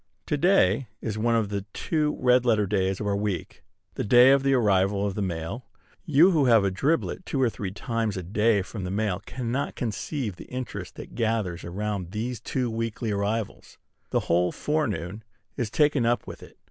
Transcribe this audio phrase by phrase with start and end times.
[0.25, 3.63] To day is one of the two red letter days of our week,
[3.93, 5.67] the day of the arrival of the mail.
[6.07, 9.75] You who have a driblet two or three times a day from the mail cannot
[9.75, 13.77] conceive the interest that gathers around these two weekly arrivals.
[14.09, 15.23] The whole forenoon
[15.55, 16.57] is taken up with it.